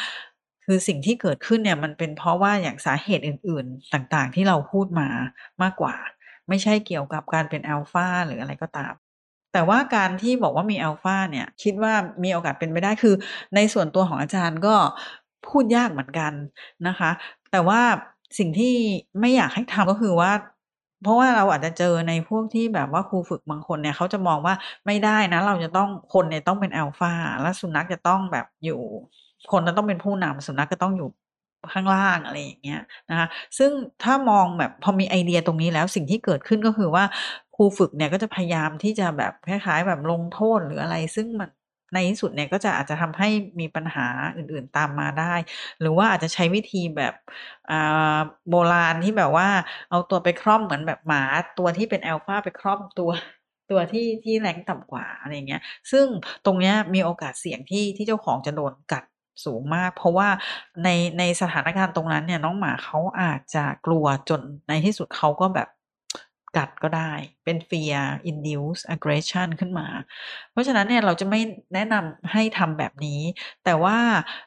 [0.64, 5.08] คือสิ่งที่เกิดขึ้นเนี่ยมันเป็นเพราะว่าอย่างสาเหตุอื่น ๆ ต่างๆ ที่เราพูดมา
[5.62, 5.94] มากกว่า
[6.48, 8.94] ไม่ใช่เกี่ยวกับการเป็นอัลฟาหรืออะไรก็ตาม
[9.52, 13.14] แต่ว่าการที่บอกว่ามีอัลฟาเนี่ยคิดว่ามีโอกาสเป็นไปได้คือ
[13.54, 14.74] ในส่วนตัวของอาจารย์ก็
[15.48, 16.32] พูดยากเหมือนกัน
[16.88, 17.10] นะคะ
[17.52, 17.80] แต่ว่า
[18.38, 18.74] สิ่งที่
[19.20, 20.32] ไม่อยากให้ทำก็คือว่า
[21.02, 24.54] เพราะว่าเราอาจจะเจอในพวกที่แบบว่าครูฝึกบางคนเนี่ยเขาจะมองว่า
[24.86, 28.80] ไม่ได้นะ เราจะต้องคนเนี่ยต้องเป็นอัลฟาแล้วสุนัขจะต้องแบบอยู่
[29.52, 31.08] คนจะต้องเป็นผู้นำสุนัขก็ต้องอยู่
[31.72, 33.26] ข้างล่างอะไรอย่างเงี้ยนะคะ
[33.58, 33.70] ซึ่ง
[34.02, 37.04] ถ้ามองแบบพอมีไอเดียตรงนี้แล้วสิ่งที่เกิดขึ้นก็คือว่า
[37.56, 41.50] ครูฝึกเนี่ยก็จะพยายามที่จะแบบคล้ายๆแบบลงโทษหรืออะไร ซึ่งมัน
[41.94, 43.28] ในที่สุดเนี่ยก็จะอาจจะทำให้
[43.60, 45.34] มีปัญหาอื่นๆตามมาได้
[45.80, 47.14] หรือว่าอาจจะใช้วิธีแบบ
[48.50, 49.48] โบราณที่แบบว่า
[49.90, 51.22] เอาตัวไปคร่อมเหมือนแบบหมา
[51.58, 53.10] ตัวที่เป็นแอลฟาไปคร่อมตัว
[53.70, 56.06] ตัวที่ที่แรงต่ำกว่าอะไรเงี้ย ซึ่ง
[56.46, 59.04] ตรงเนี้ยมีโอกาสเสี่ยงที่ที่เจ้าของจะโดนกัด
[59.44, 60.28] สูงมาก เพราะว่า
[60.84, 65.68] ในในสถานการณ์ตรงนั้นเนี่ยน้องหมาเขาอาจจะกลัวจนในที่สุดเขาก็แบบ
[66.56, 67.12] กัดก็ได้
[67.44, 69.88] เป็น fear induce aggression ขึ้นมา
[70.52, 71.40] เพราะฉะนั้นเนี่ยเราจะไม่
[71.74, 73.20] แนะนำให้ทำแบบนี้
[73.64, 73.98] แต่ว่า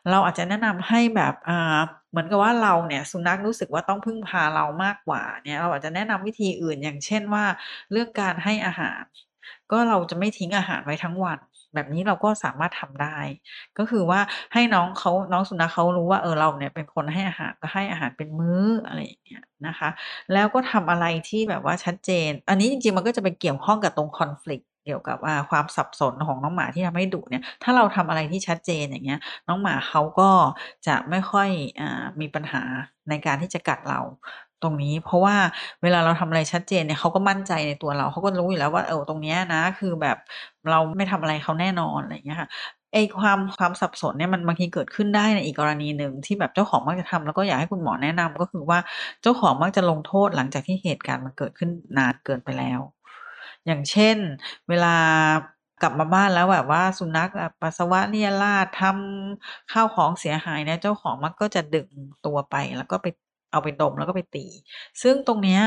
[0.09, 1.79] เราอาจจะแนะนำให้แบบอ่า
[2.11, 7.45] เหมือนกับว่าเราเนี่ยสุนัขรู้สึกว่าต้องพึ่งพาเรามากกว่าเนี่ยเราอาจจะแนะนำวิธีอื่นอย่างเช่นว่า
[7.91, 9.01] เรื่องการให้อาหาร
[9.71, 11.39] ก็เราจะไม่ทิ้งอาหารไว้ทั้งวัน
[11.73, 13.17] แบบนี้เราก็สามารถทำได้
[13.77, 14.19] ก็คือว่า
[14.53, 19.89] ให้น้องเขาน้องสุนัขเขารู้ว่าเออเราเนี่ยเป็นคนให้อาหารก็ให้อาหารเป็นมื้ออะไรอย่างเงี้ยนะคะ
[20.33, 30.29] แล้วก็ทำอะไรที่แบบว่าชัดเจน อันนี้จริงๆมันก็จะไปเกี่ยวข้องกับตรง conflict เกี่ยวกับอ่าความสับสนของน้องหมาที่ทำให้ดุเนี่ย ถ้าเราทำอะไรที่ชัดเจนอย่างเงี้ย น้องหมาเขาก็
[30.87, 31.83] จะไม่ค่อยอ
[32.21, 32.63] มีปัญหา
[33.09, 34.01] ในการที่จะกัดเรา
[34.63, 35.35] ตรงนี้ เพราะว่า
[35.81, 40.17] เวลาเราทำอะไรชัดเจนเนี่ยเขาก็มั่นใจในตัวเราเขาก็รู้อยู่แล้วว่าเออตรงเนี้ยนะ คือแบบ
[40.69, 42.49] เราไม่ทำอะไรเขาแน่นอนอะไรอย่างเงี้ยค่ะ
[42.93, 48.79] ไอ้ความความสับสนเนี่ยมันบางทีเกิดขึ้นได้ในอีกกรณีหนึ่งที่แบบเจ้าของมักจะทำแล้วก็อยากให้คุณหมอแนะนำก็คือว่า
[49.21, 52.79] เจ้าของมักจะลงโทษหลังจากที่เหตุการณ์มันเกิดขึ้นนานเกินไปแล้ว
[53.65, 54.17] อย่างเช่น
[54.69, 54.95] เวลา
[55.81, 57.29] กลับมาบ้านแล้วแบบว่าสุนัข
[57.61, 61.87] ปัสสาวะเรี่ยราดทำข้าวของเสียหายเนี่ยเจ้าของมักก็จะดึง
[62.25, 63.07] ตัวไปแล้วก็ไป
[63.51, 64.45] เอาไปดมแล้วก็ไปตี
[65.01, 65.61] ซึ่งตรงเนี้ย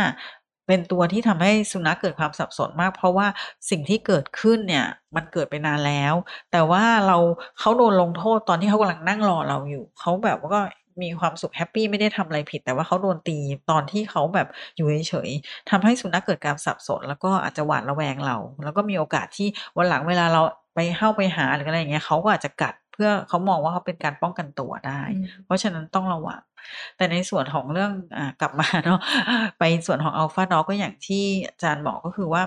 [0.66, 3.26] เป็นตัวที่ทำให้สุนัขเกิดความสับสนมาก เพราะว่า
[3.70, 6.14] สิ่งที่เกิดขึ้นเนี่ยมันเกิดไปนานแล้ว
[6.52, 7.16] แต่ว่าเรา
[7.58, 10.62] เขาโดนลงโทษตอนที่เขากำลังนั่งรอเราอยู่เขาแบบว่าก็
[11.02, 13.38] มีความสุขแฮปปี้ไม่ได้ทำอะไรผิด แต่ว่าเขาโดนตี
[13.70, 20.42] ตอนที่เขาแบบอยู่เฉยๆทำให้สุนัขเกิดการสับสน แล้วก็อาจจะหวาดระแวงเรา แล้วก็มีโอกาสที่วันหลังเวลาเรา
[20.74, 25.02] ไปเข้าไปหาหรืออะไรอย่างเงี้ยเขาก็อาจจะกัด เพื่อเขามองว่าเขาเป็นการป้องกันตัวได้
[25.44, 26.42] เพราะฉะนั้นต้องระวัง
[26.96, 29.00] แต่ในส่วนของเรื่องอกลับมาเนาะ
[29.58, 32.42] ไปส่วนของอัลฟาด็อกก็อย่างที่อาจารย์บอกก็คือว่า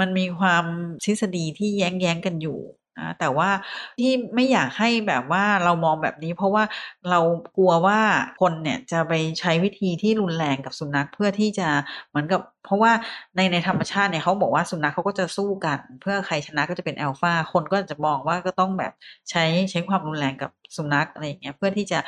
[0.00, 0.64] มันมีความ
[1.04, 2.58] ทฤษฎีที่แย้งแย้งกันอยู่
[3.00, 3.50] นะแต่ว่า
[3.98, 6.64] ที่ไม่อยากให้แบบว่าเรามองแบบนี้ เพราะว่า
[7.10, 7.20] เรา
[7.56, 8.00] กลัวว่า
[8.40, 11.68] คนเนี่ยจะไปใช้วิธีที่รุนแรงกับสุนัขเพื่อที่จะ
[12.08, 12.92] เหมือนกับเพราะว่า
[13.36, 18.92] ในในธรรมชาติเนี่ยเขาบอกว่าสุนัขเขาก็จะสู้กัน เพื่อใครชนะก็จะเป็นแอลฟาคนก็จะมองว่าก็ต้องแบบ
[19.30, 21.98] ใช้ใช้ความรุนแรงกับสุนัขอะไรอย่างเงี้ยเพื่อที่จะ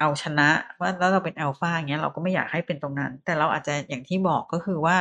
[0.00, 0.48] เอาชนะ
[0.80, 4.96] ว่าแล้วเราเป็นแอลฟาอย่างเงี้ยเราก็ไม่อยากให้เป็นตรงนั้น แต่เราอาจจะอย่างที่บอกก็คือว่า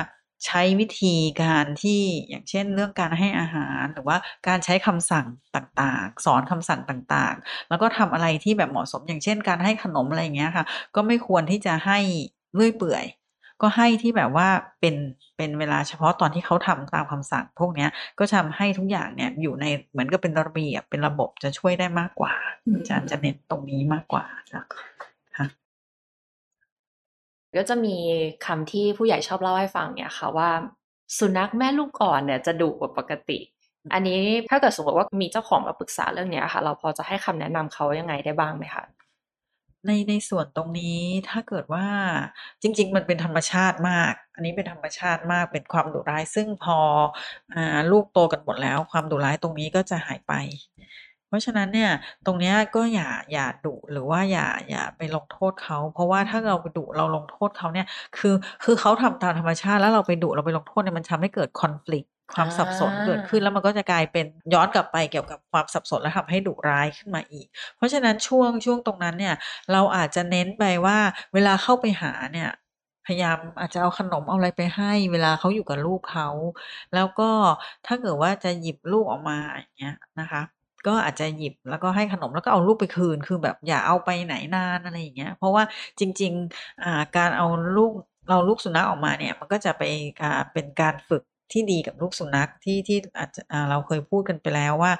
[0.45, 5.25] ใช้วิธีการที่อย่างเช่นเรื่องการให้อาหารหรือว่าการใช้คำสั่ง
[5.55, 11.99] ต่างๆ สอนคำสั่งต่างๆ แล้วก็ทำอะไรที่แบบเหมาะสมอย่างเช่น การให้ขนมอะไรอย่างเงี้ยค่ะ ก็ไม่ควรที่จะให้
[12.53, 13.05] เลื่อยเปื่อย
[13.61, 14.47] ก็ให้ที่แบบว่า
[14.79, 14.95] เป็น
[15.37, 22.33] เป็นเวลาเฉพาะตอนที่เขาทำตามคำสั่ง พวกเนี้ยก็ทำให้ทุกอย่างเนี่ยอยู่ในเหมือนกับเป็นระเบียบเป็นระบบจะช่วยได้มากกว่า
[22.73, 24.63] อาจารย์จะเน้นตรงนี้มากกว่าค่ะ
[27.57, 27.95] ก็จะมี
[28.45, 30.49] คำที่ผู้ใหญ่ชอบเล่าให้ฟังเนี่ยค่ะว่า
[31.17, 33.39] สุนัขแม่ลูกอ่อนเนี่ยจะดุกว่าปกติ
[33.93, 38.83] อันนี้ถ้าเกิดสมมติว่ามีเจ้าของมาปรึกษาเรื่องเนี้ยค่ะ เราพอจะให้คำแนะนำเขายังไงได้บ้างไหมคะ
[39.87, 41.85] ในในส่วนตรงนี้ถ้าเกิดว่า
[42.61, 46.77] จริง ๆ มันเป็นธรรมชาติมาก อันนี้เป็นธรรมชาติมากเป็นความดุร้าย ซึ่งพอ
[47.55, 47.57] อ
[47.91, 50.33] ลูกโตกันหมดแล้ว ความดุร้ายตรงนี้ก็จะหายไป
[51.31, 51.91] เพราะฉะนั้นเนี่ย
[52.25, 69.35] ตรงเนี้ยก็อย่าอย่าดุหรือว่าอย่าอย่าไปลงโทษเขา เพราะว่าถ้าเราไปดุเราลงโทษเขาเนี่ยคือคือเขาทำตามธรรมชาติแล้วเราไปดุเราไปลงโทษเนี่ยมันทำให้เกิดคอน FLICT ความสับสนเกิดขึ้นแล้วมันก็จะกลายเป็นย้อนกลับไปเกี่ยวกับความสับสนและทำให้ดุร้ายขึ้นมาอีก เพราะฉะนั้นช่วงช่วงตรงนั้นเนี่ย
[69.71, 70.97] เราอาจจะเน้นไปว่า
[71.33, 72.49] เวลาเข้าไปหาเนี่ย
[73.05, 76.27] พยายามอาจจะเอาขนมเอาอะไรไปให้เวลาเขาอยู่กับลูกเขา
[76.95, 77.29] แล้วก็
[77.85, 80.41] ถ้าเกิดว่าจะหยิบลูกออกมาอย่างเงี้ยนะคะ
[80.87, 85.63] ก็อาจจะหยิบแล้วก็ให้ขนมแล้วก็เอาลูกไปคืน คือแบบอย่าเอาไปไหนนานอะไรอย่างเงี้ย เพราะว่า
[85.99, 87.91] จริงๆอ่าการเอาลูก
[88.29, 89.83] เอาลูกสุนัขออกมาเนี่ย มันก็จะไป
[90.21, 94.91] อ่าเป็นการฝึกที่ดีกับลูกสุนัขที่ที่อาจจะเราเคยพูดกันไปแล้วว่า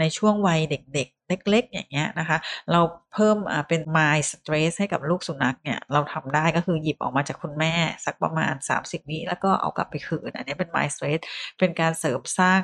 [0.00, 2.38] ในช่วงวัยเด็กๆ เล็ก ๆ อย่างเงี้ยนะคะ
[2.72, 2.80] เรา
[3.12, 3.36] เพิ่ม
[3.68, 11.20] เป็น mind stress ให้กับลูกสุนัขเนี่ยเราทำได้ก็คือหยิบออกมาจากคุณแม่สักประมาณ 30 วิแล้วก็เอากลับไปคืนอันนี้เป็น mind stress
[11.58, 12.62] เป็นการเสริมสร้าง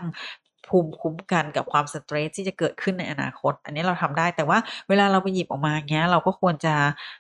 [0.68, 6.74] ภูมิคุ้มกันกับความสเตรสที่จะเกิดขึ้นในอนาคต อันนี้เราทำได้แต่ว่าเวลาเราไปหยิบออกมาเงี้ย เราก็ควรจะ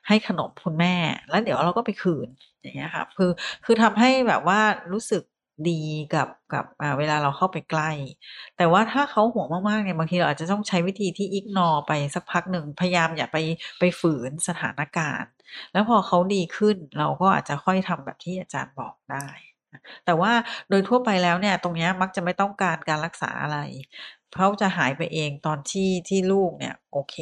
[0.08, 0.94] ให้ขนมคุณแม่
[1.30, 2.28] แล้วเดี๋ยวเราก็ไปคืน
[2.62, 3.30] อย่างเงี้ยค่ะคือ
[3.64, 4.60] คือทำให้แบบว่า
[4.92, 5.22] รู้สึก
[5.70, 5.82] ดี
[6.14, 6.64] กับกับ
[6.98, 7.90] เวลาเราเข้าไปใกล้
[8.56, 13.36] แต่ว่าถ้าเขาห่วงมากๆเนี่ยบางทีเราอาจจะต้องใช้วิธีที่ ignore ไปสักพักหนึ่งพยายามอย่าไป
[13.78, 15.30] ไปฝืนสถานการณ์
[15.72, 19.26] แล้วพอเขาดีขึ้นเราก็อาจจะค่อยทำแบบที่อาจารย์บอกได้
[20.04, 20.32] แต่ว่า
[20.70, 23.58] โดยทั่วไปแล้วเนี่ย ตรงเนี้ยมักจะไม่ต้องการการรักษาอะไร
[24.34, 27.16] เขาะจะหายไปเองตอนที่ที่ลูกเนี่ยโอเค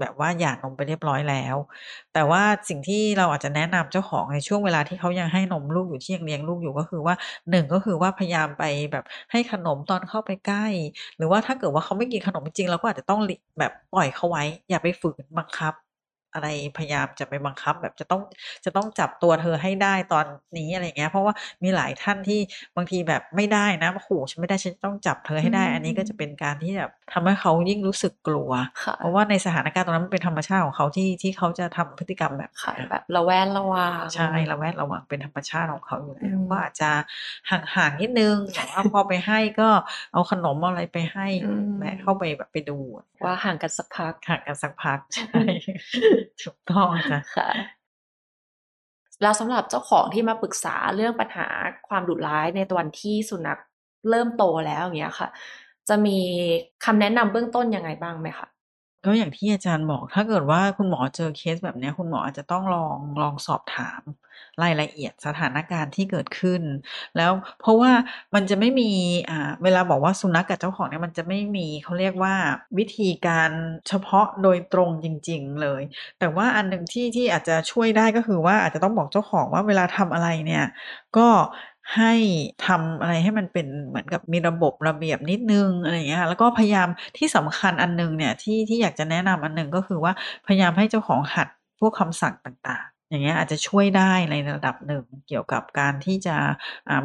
[0.00, 1.56] แบบว่าหย่านมไปเรียบร้อยแล้ว
[2.14, 7.14] แต่ว่าสิ่งที่เราอาจจะแนะนำเจ้าของในช่วงเวลาที่เขายังให้นมลูกอยู่ที่ยังเลี้ยงลูกอยู่ก็คือว่า
[7.50, 10.66] 1ก็คือว่าพยายามไปแบบให้ขนมตอนเข้าไปใกล้
[11.16, 13.20] หรือว่าถ้าเกิดว่าเขาไม่กินขนมจริงเราก็อาจจะต้อง
[13.58, 15.74] แบบปล่อยเขาไว้ อย่าไปฝืนบังคับ
[16.34, 18.22] อะไรพยายามจะไปบังคับ แบบจะต้อง
[18.64, 20.26] จะต้องจับตัวเธอให้ได้ตอน
[20.58, 22.40] นี้อะไรอย่างเงี้ย เพราะว่ามีหลายท่านที่
[22.76, 28.50] บางทีแบบไม่ได้นะโอ้โฮฉันไม่ได้ฉันต้องจับเธอให้ได้ อันนี้ก็จะเป็นการที่แบบทำให้เขายิ่งรู้สึกกลัว
[28.84, 36.90] ค่ะเพราะว่าในสถานการณ์ตรงนั้นมันเป็นธรรมชาติของเขาที่ที่เขาจะทำพฤติกรรมแบบค่ะเนี้ยแบบระแวดระวังใช่ระแวดระวังเป็นธรรมชาติของเขาอยู่อืแล้วมก็อาจจะ
[37.50, 39.68] ห่างๆนิดหนึ่งแต่ว่าพอไปให้ก็
[40.12, 42.78] เอาขนมเอาอะไรไปให้อืมแวะเข้าไปแบบไปดู
[43.24, 45.42] ว่าห่างกันสักพักห่างกันสักพักใช่
[46.42, 47.48] ถูกต้องค่ะค่ะ
[49.22, 51.48] แล้วสำหรับเจ้าของที่มาปรึกษาเรื่องปัญหา
[51.88, 53.60] ความดุร้ายในตอนที่สุนัข
[54.10, 55.28] เริ่มโตแล้วอย่างเงี้ยค่ะ
[55.88, 56.18] จะมี
[56.84, 58.48] คำแนะนำเบื้องต้นยังไงบ้างไหมคะ?
[59.04, 64.02] ก็อย่างที่อาจารย์บอก ถ้าเกิดว่าคุณหมอเจอเคสแบบนี้คุณหมออาจจะต้องลองลองสอบถาม
[64.62, 66.62] รายละเอียดสถานการณ์ที่เกิดขึ้น
[67.16, 67.92] แล้วเพราะว่า
[68.34, 68.90] มันจะไม่มี
[69.30, 72.34] อ่าเวลาบอกว่าสุนัขกับเจ้าของเนี่ยมันจะไม่มีเขาเรียกว่า
[72.78, 73.50] วิธีการ
[73.88, 75.82] เฉพาะโดยตรงจริง ๆ เลย
[76.18, 80.64] แต่ว่าอันหนึ่งที่ที่อาจจะช่วยได้ก็คือว่าอาจจะต้องบอกเจ้าของว่าเวลาทำอะไรเนี่ย
[81.16, 81.28] ก็
[81.94, 82.12] ให้
[82.66, 90.12] ทำอะไรให้มันเป็นเหมือนกับมีระบบระเบียบนิดนึงอะไรอย่างเงี้ยแล้วก็พยายามที่สำคัญอันหนึ่งเนี่ยที่ที่อยากจะแนะนำอันหนึ่งก็คือว่า
[90.46, 91.48] พยายามให้เจ้าของหัด
[91.80, 96.36] พวกคำสั่งต่างๆ อย่างเงี้ยอาจจะช่วยได้ในระดับหนึ่งเกี่ยวกับการที่จะ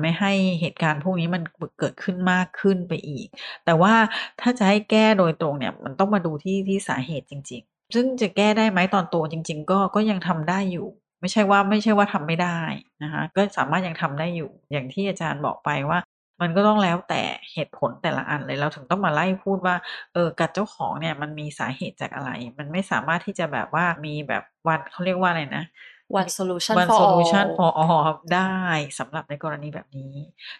[0.02, 1.44] ไม่ให้เหตุการณ์พวกนี้มัน
[1.80, 3.28] เกิดขึ้นมากขึ้นไปอีก
[3.66, 3.94] แต่ว่า
[4.42, 10.88] ถ้าจะให้แก้โดยตรงเนี่ยมันต้องมาดูที่ที่สาเหตุจริง ๆ ซึ่งจะแก้ได้ไหมตอนโตจริง ๆ ก็ก็ยังทำได้อยู่
[11.22, 12.60] ไม่ใช่ว่าไม่ใช่ว่าทำไม่ได้
[13.04, 16.00] นะคะก็สามารถยังทำได้อยู่อย่างที่อาจารย์บอกไปว่า
[16.42, 17.22] มันก็ต้องแล้วแต่
[17.54, 19.76] เหตุผลแต่ละอันเลยเราถึงต้องมาไล่พูดว่า
[20.14, 25.66] เออกัดเจ้าของเนี่ยมันมีสาเหตุจากอะไร มันไม่สามารถที่จะแบบว่ามีแบบวันเขาเรียกว่าอะไรนะ
[26.20, 28.60] one solution one for solution all for all ได้
[29.00, 30.14] สำหรับในกรณีแบบนี้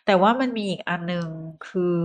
[0.06, 1.28] แต่ว่ามันมีอีกอันหนึ่ง
[1.68, 1.96] คือ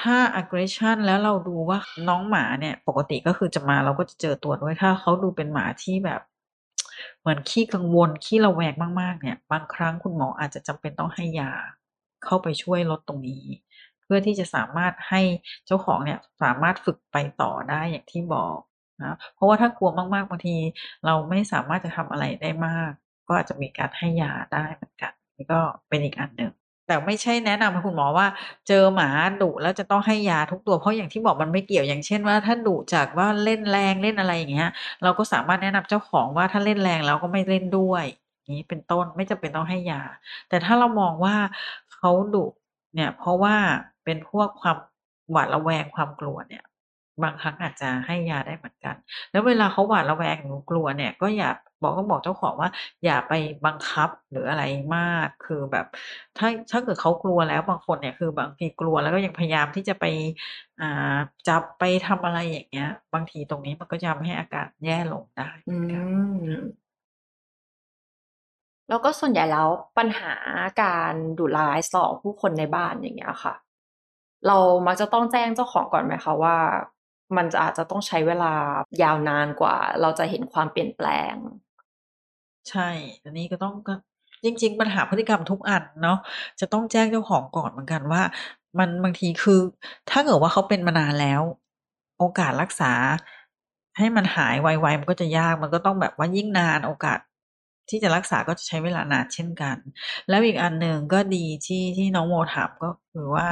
[0.00, 1.78] ถ้า aggression แล้วเราดูว่า
[2.08, 6.20] น้องหมาเนี่ย ปกติก็คือจะมาเราก็จะเจอตัวด้วยถ้าเขาดูเป็นหมาที่แบบ
[7.26, 11.52] เหมือนขี้กังวลขี้ระแวงมากๆเนี่ย บางครั้งคุณหมออาจจะจำเป็นต้องให้ยา
[12.24, 13.44] เข้าไปช่วยลดตรงนี้
[14.02, 15.20] เพื่อที่จะสามารถให้
[15.66, 18.58] เจ้าของเนี่ยสามารถฝึกไปต่อได้อย่างที่บอก
[19.02, 20.56] นะเพราะว่าถ้ากลัวมากๆบางที
[21.06, 22.90] เราไม่สามารถจะทำอะไรได้มาก
[23.28, 26.52] ก็อาจจะมีการให้ยาได้เหมือนกันนี่ก็เป็นอีกอันหนึ่ง
[26.86, 28.26] แต่ไม่ใช่แนะนำคุณหมอว่า
[28.68, 29.08] เจอหมา
[29.42, 34.70] ดุแล้วจะต้องให้ยาทุกตัวเพราะอย่างที่บอกมันไม่เกี่ยวอย่างเช่นว่าถ้าดุจากว่าเล่นแรงเล่นอะไรอย่างเงี้ย
[35.02, 38.04] เราก็สามารถแนะนำเจ้าของว่าถ้าเล่นแรงแล้วก็ไม่เล่นด้วย
[38.56, 40.02] นี้เป็นต้นไม่จำเป็นต้องให้ยา
[40.48, 41.34] แต่ถ้าเรามองว่า
[41.94, 42.44] เขาดุ
[42.94, 43.54] เนี่ย เพราะว่า
[44.04, 44.76] เป็นพวกความ
[45.30, 46.64] หวาดระแวงความกลัวเนี่ย
[47.22, 48.94] บางครั้งอาจจะให้ยาได้เหมือนกัน
[49.30, 51.50] แล้วเวลาเขาหวาดระแวงหรือกลัวเนี่ย ก็อย่า
[51.82, 52.70] บอกก็บอกเจ้าของว่า
[53.04, 53.32] อย่าไป
[53.66, 54.64] บังคับหรืออะไร
[54.96, 55.86] มาก คือแบบ
[56.36, 60.04] ถ้าถ้าเกิดเขากลัวแล้วบางคนเนี่ย คือบางทีกลัวแล้วก็ยังพยายามที่จะไป
[60.80, 61.16] อ่า
[61.48, 66.04] จับไปทำอะไรอย่างเงี้ย บางทีตรงนี้มันก็จะทำให้อาการแย่ลงได้อืค่ะ
[66.38, 66.86] ม
[68.88, 70.34] แล้วก็ส่วนใหญ่แล้วปัญหา
[70.82, 73.54] การดุร้ายต่อผู้คนในบ้านอย่างเงี้ยค่ะ
[74.46, 76.56] เรามักจะต้องแจ้งเจ้าของก่อนไหมคะว่า
[77.36, 78.54] มันจะอาจจะต้องใช้เวลา
[79.02, 81.34] ยาวนานกว่า เราจะเห็นความเปลี่ยนแปลง
[82.70, 82.88] ใช่
[83.24, 83.94] อันนี้ก็ต้องก็
[84.44, 86.18] จริง ๆ ปัญหาพฤติกรรมทุกอันเนาะ
[86.60, 88.22] จะต้องแจ้งเจ้าของก่อนเหมือนกันว่า
[88.78, 89.60] มันบางทีคือ
[90.10, 91.42] ถ้าเกิดว่าเขาเป็นมานานแล้ว
[92.18, 92.92] โอกาสรักษา
[93.98, 97.18] ให้มันหายไวๆมันก็จะยากมันก็ต้องแบบว่ายิ่งนานโอกาส
[97.88, 99.76] ที่จะรักษาก็จะใช้เวลานานเช่นกัน
[100.28, 103.48] แล้วอีกอันหนึ่งก็ดีที่ที่น้องโมถามก็คือว่า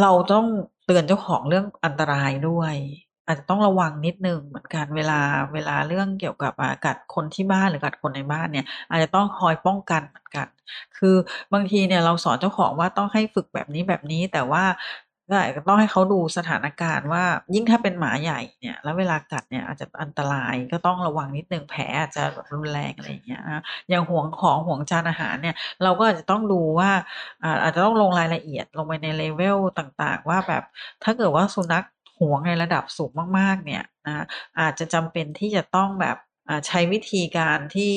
[0.00, 0.46] เราต้อง
[0.84, 2.74] เตือนเจ้าของเรื่องอันตรายด้วย
[3.26, 5.20] อาจจะต้องระวังนิดหนึ่งเหมือนกันเวลา
[5.54, 10.46] เวลาเรื่องเกี่ยวกับ อ่า กัดคนที่บ้านหรือกัดคนในบ้านเนี่ย อาจจะต้องคอยป้องกันเหมือนกัน
[10.98, 11.16] คือ
[11.52, 14.64] บางทีเนี่ยเราสอนเจ้าของว่าต้องให้ฝึกแบบนี้ๆแต่ว่า
[15.30, 26.90] ก็อาจจะต้องให้เขาดูสถานการณ์ว่า ยิ่งถ้าเป็นหมาใหญ่เนี่ย แล้วเวลากัดเนี่ยอาจจะอันตรายก็ต้องระวังนิดหนึ่งแผลอาจจะแบบรุนแรงอะไรอย่างเงี้ยนะอย่างหวงของหวงจานอาหารเนี่ย เราก็อาจจะต้องดูว่า
[27.42, 30.62] อ่าอาจจะต้องลงรายละเอียดลงไปใน level ต่างๆ ว่าแบบ
[31.02, 31.84] ถ้าเกิดว่าสุนัข
[32.20, 34.24] หวงในระดับสูงมาก ๆ เนี่ยนะ
[34.60, 36.16] อาจจะจำเป็นที่จะต้องแบบ
[36.66, 37.94] ใช้วิธีการที่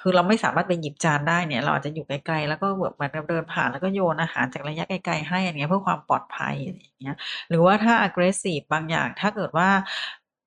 [0.00, 7.16] คือเราไม่สามารถไปหยิบจานได้เนี่ยเราอาจจะอยู่ไกลๆแล้วก็แบบเหมือนกับเดินผ่านแล้วก็โยนอาหารจากระยะไกลๆให้อันเนี้ยเพื่อความปลอดภัยอย่างเงี้ย
[7.48, 9.68] หรือว่าถ้า aggressive บางอย่างถ้าเกิดว่า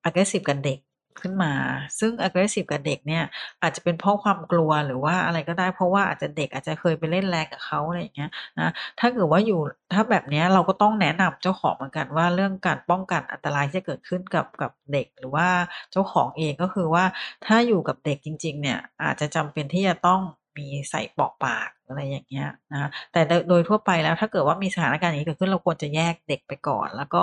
[0.08, 0.78] aggressive กับเด็ก
[1.20, 1.52] ขึ้นมา
[1.98, 3.24] ซึ่ง aggressive กับเด็กเนี่ย
[3.62, 9.60] อาจจะเป็นเพราะความกลัวหรือว่าอะไรก็ได้ เพราะว่าอาจจะเด็กอาจจะเคยไปเล่นแรงกับเขาอะไรอย่างเงี้ยนะ ถ้าเกิดว่าอยู่
[9.92, 15.48] ถ้าแบบเนี้ยเราก็ต้องแนะนำเจ้าของเหมือนกันว่าเรื่องการป้องกันอันตรายที่จะเกิดขึ้นกับกับเด็กหรือว่า
[15.92, 17.04] เจ้าของเองก็คือว่า
[17.46, 20.20] ถ้าอยู่กับเด็กจริง ๆ เนี่ยอาจจะจำเป็นที่จะต้อง
[20.58, 27.22] มีใส่ปอกปากอะไรอย่างเงี้ยนะคะแต่โดยทั่วไปแล้วถ้าเกิดว่ามีสถานการณ์อย่างนี้เกิดขึ้นเราควรจะแยกเด็กไปก่อน แล้วก็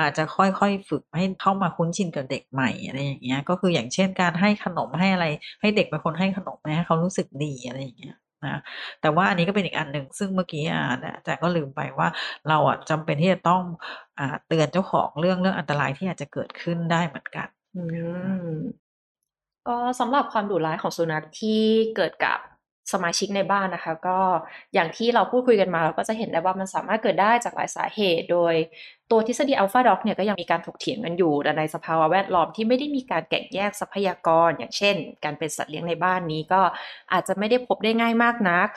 [0.00, 5.26] อาจจะค่อยๆฝึกให้เข้ามาคุ้นชินกับเด็กใหม่อะไรอย่างเงี้ยก็คืออย่างเช่นการให้ขนมให้อะไร
[5.60, 8.60] ให้เด็กเป็นคนให้ขนมให้เขารู้สึกดีอะไรอย่างเงี้ยนะ
[9.00, 10.82] แต่ว่าอันนี้ก็เป็นอีกอันหนึ่งซึ่งเมื่อกี้อ่า
[11.16, 12.08] อาจารย์ก็ลืมไปว่า
[12.48, 13.62] เราอะจำเป็นที่จะต้อง
[14.18, 17.84] อ่าเตือนเจ้าของเรื่องเรื่องอันตรายที่อาจจะเกิดขึ้นได้เหมือนกัน อื
[18.50, 18.50] ม
[19.68, 21.62] ก็สำหรับความดุร้ายของสุนัขที่
[21.96, 22.38] เกิดกับ
[22.92, 24.18] สมาชิกในบ้านนะคะ ก็
[24.74, 28.54] อย่างที่เราพูดคุยกันมาเราก็จะเห็นได้ว่ามันสามารถเกิดได้จากหลายสาเหตุ โดย
[29.10, 36.62] ตัวทฤษฎี Alpha Dog เนี่ยก็ยังมีการถกเถียงกันอยู่แต่ในสภาวะแวดล้อมที่ไม่ได้มีการแบ่งแยกทรัพยากร อย่างเช่น การเป็นสัตว์เลี้ยงในบ้านนี้ก็
[37.12, 38.68] อาจจะไม่ได้พบได้ง่ายมากนัก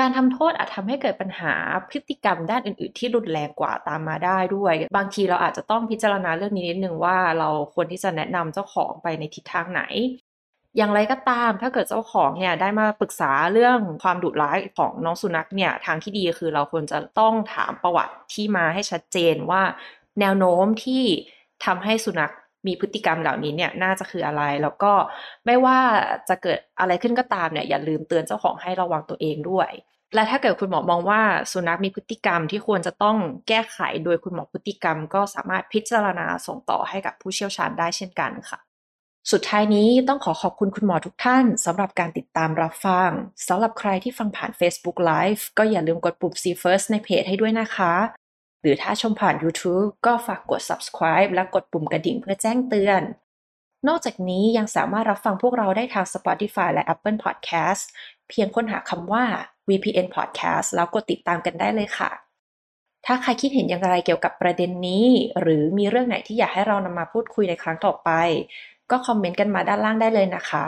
[0.00, 1.54] การทำโทษอาจทำให้เกิดปัญหา
[1.88, 9.82] พฤติกรรมด้านอื่น ๆ ที่รุนแรงกว่าตามมาได้ด้วย บางทีเราอาจจะต้องพิจารณาเรื่องนี้นิดหนึ่งว่าเราควรที่จะแนะนำเจ้าของไปในทิศทางไหน
[10.76, 19.62] อย่างไรก็ตามถ้าเกิดเจ้าของเนี่ยได้มาปรึกษาเรื่องความดุร้ายของน้องสุนัขเนี่ยทางที่ดีคือเราควรจะต้องถามประวัติที่มาให้ชัดเจนว่า
[20.20, 21.04] แนวโน้มที่
[21.64, 22.32] ทำให้สุนัข
[22.66, 24.92] มีพฤติกรรมเหล่านี้เนี่ยน่าจะคืออะไร แล้วก็
[25.46, 25.78] ไม่ว่า
[26.28, 29.70] จะเกิดอะไรขึ้นก็ตามเนี่ยอย่าลืมเตือนเจ้าของให้ระวังตัวเองด้วย
[30.14, 31.20] และถ้าเกิดคุณหมอมองว่า
[31.52, 33.16] สุนัขมีพฤติกรรมที่ควรจะต้อง
[33.48, 38.58] แก้ไขโดยคุณหมอพฤติกรรม ก็สามารถพิจารณาส่งต่อให้กับผู้เชี่ยวชาญได้เช่นกันค่ะ
[39.30, 43.10] สุดท้ายนี้ต้องขอขอบคุณคุณหมอทุกท่านสำหรับการติดตามรับฟัง
[43.48, 47.94] สำหรับใครที่ฟังผ่าน Facebook Live ก็อย่าลืมกดปุ่ม See First ในเพจให้ด้วยนะคะ
[48.60, 53.02] หรือถ้าชมผ่าน YouTube ก็ฝากกด Subscribe และกดปุ่มกระดิ่งเพื่อแจ้งเตือน
[53.88, 57.82] นอกจากนี้ยังสามารถรับฟังพวกเราได้ทาง Spotify และ Apple Podcast
[58.28, 59.24] เพียงค้นหาคำว่า
[59.68, 62.10] VPN Podcast แล้วกดติดตามกันได้เลยค่ะ
[63.06, 65.06] ถ้าใครคิดเห็นอย่างไรเกี่ยวกับประเด็นนี้
[65.40, 68.10] หรือมีเรื่องไหนที่อยากให้เรานำมาพูดคุยในครั้งต่อไป
[68.92, 70.64] ก็คอมเมนต์กันมาด้านล่างได้เลยนะคะ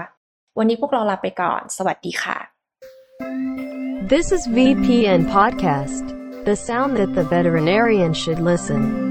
[0.58, 2.38] วันนี้พวกเราลาไปก่อน สวัสดีค่ะ
[4.12, 6.04] This is VPN Podcast,
[6.44, 9.03] the sound that the veterinarian should listen.